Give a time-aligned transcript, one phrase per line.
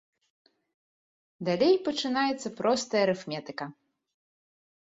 [1.51, 3.65] Далей пачынаецца простая арыфметыка!